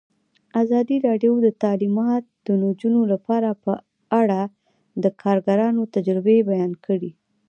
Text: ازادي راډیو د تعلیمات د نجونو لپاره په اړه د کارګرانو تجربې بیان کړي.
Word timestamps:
ازادي 0.61 0.97
راډیو 1.07 1.33
د 1.41 1.47
تعلیمات 1.63 2.23
د 2.45 2.47
نجونو 2.63 3.01
لپاره 3.11 3.49
په 3.63 3.73
اړه 4.21 4.39
د 5.03 5.05
کارګرانو 5.21 5.81
تجربې 5.95 6.37
بیان 6.49 6.71
کړي. 6.85 7.11